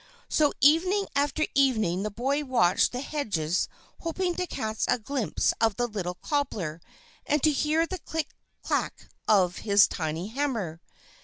So, 0.29 0.51
evening 0.61 1.05
after 1.15 1.45
evening, 1.53 2.01
the 2.01 2.09
boy 2.09 2.43
watched 2.43 2.91
the 2.91 3.01
hedges 3.01 3.69
hoping 3.99 4.33
to 4.33 4.47
catch 4.47 4.85
a 4.87 4.97
glimpse 4.97 5.53
of 5.61 5.75
a 5.79 5.85
little 5.85 6.15
cobbler, 6.15 6.81
and 7.23 7.43
to 7.43 7.51
hear 7.51 7.85
the 7.85 7.99
click 7.99 8.29
clack 8.63 9.09
of 9.27 9.57
his 9.57 9.87
tiny 9.87 10.29
hammer. 10.29 10.81